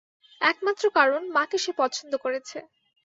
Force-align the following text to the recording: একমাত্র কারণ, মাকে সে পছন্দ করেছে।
একমাত্র 0.41 0.83
কারণ, 0.97 1.21
মাকে 1.35 1.57
সে 1.57 1.71
পছন্দ 1.77 2.13
করেছে। 2.17 2.57